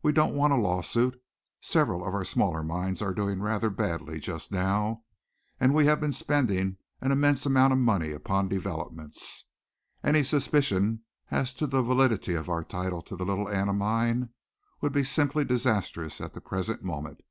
[0.00, 1.20] We don't want a lawsuit.
[1.60, 5.02] Several of our smaller mines are doing rather badly just now,
[5.58, 9.44] and we have been spending an immense amount of money upon developments.
[10.04, 11.02] Any suspicion
[11.32, 14.28] as to the validity of our title to the Little Anna Mine
[14.82, 17.22] would be simply disastrous at the present moment.